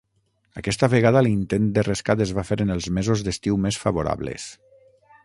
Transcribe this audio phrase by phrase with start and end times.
[0.59, 4.49] Aquesta vegada l'intent de rescat es va fer en els mesos d'estiu més favorables.